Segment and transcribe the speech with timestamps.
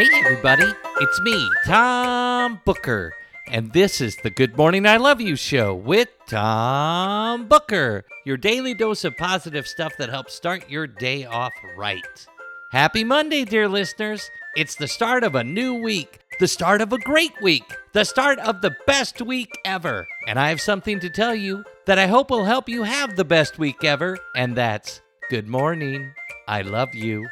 [0.00, 0.64] Hey, everybody,
[1.02, 3.12] it's me, Tom Booker,
[3.48, 8.72] and this is the Good Morning I Love You show with Tom Booker, your daily
[8.72, 12.26] dose of positive stuff that helps start your day off right.
[12.70, 14.30] Happy Monday, dear listeners.
[14.56, 18.38] It's the start of a new week, the start of a great week, the start
[18.38, 20.08] of the best week ever.
[20.26, 23.24] And I have something to tell you that I hope will help you have the
[23.26, 26.14] best week ever, and that's good morning.
[26.48, 27.28] I love you.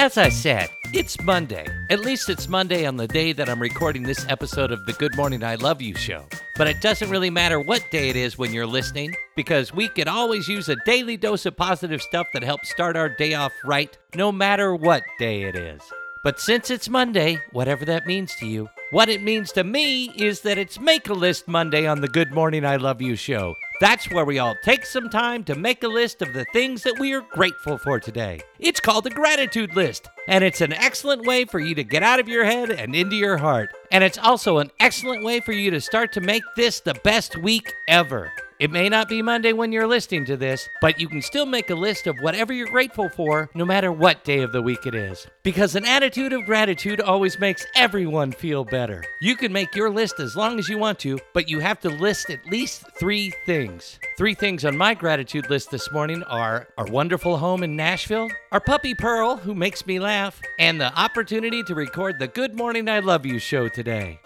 [0.00, 1.66] As I said, it's Monday.
[1.90, 5.14] At least it's Monday on the day that I'm recording this episode of the Good
[5.14, 6.24] Morning I Love You show.
[6.56, 10.08] But it doesn't really matter what day it is when you're listening, because we can
[10.08, 13.98] always use a daily dose of positive stuff that helps start our day off right,
[14.14, 15.82] no matter what day it is.
[16.24, 20.40] But since it's Monday, whatever that means to you, what it means to me is
[20.40, 23.54] that it's Make a List Monday on the Good Morning I Love You show.
[23.80, 26.98] That's where we all take some time to make a list of the things that
[27.00, 28.42] we are grateful for today.
[28.58, 32.20] It's called the gratitude list, and it's an excellent way for you to get out
[32.20, 33.70] of your head and into your heart.
[33.90, 37.38] And it's also an excellent way for you to start to make this the best
[37.38, 38.30] week ever.
[38.60, 41.70] It may not be Monday when you're listening to this, but you can still make
[41.70, 44.94] a list of whatever you're grateful for, no matter what day of the week it
[44.94, 45.26] is.
[45.42, 49.02] Because an attitude of gratitude always makes everyone feel better.
[49.22, 51.88] You can make your list as long as you want to, but you have to
[51.88, 53.98] list at least three things.
[54.18, 58.60] Three things on my gratitude list this morning are our wonderful home in Nashville, our
[58.60, 62.98] puppy Pearl, who makes me laugh, and the opportunity to record the Good Morning I
[62.98, 64.20] Love You show today.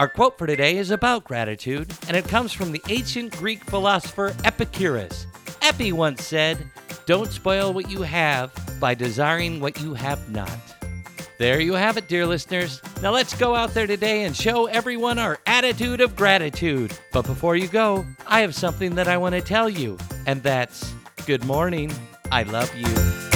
[0.00, 4.34] Our quote for today is about gratitude, and it comes from the ancient Greek philosopher
[4.44, 5.26] Epicurus.
[5.60, 6.56] Epi once said,
[7.04, 10.48] Don't spoil what you have by desiring what you have not.
[11.36, 12.80] There you have it, dear listeners.
[13.02, 16.98] Now let's go out there today and show everyone our attitude of gratitude.
[17.12, 20.94] But before you go, I have something that I want to tell you, and that's
[21.26, 21.92] good morning.
[22.32, 23.29] I love you.